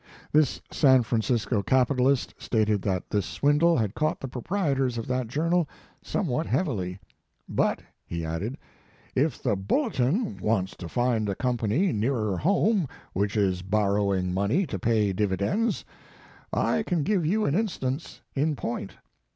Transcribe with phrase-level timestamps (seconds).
[0.31, 5.69] This San Francisco capitalist stated that this swindle had caught the proprietors of that journal
[6.01, 6.97] somewhat heavily.
[7.47, 8.57] "But," he added,
[9.13, 14.65] "if the Bulletin wants to find a company nearer home which is borrow ing money
[14.65, 15.85] to pay dividends,
[16.51, 18.93] I can give you an instance in point.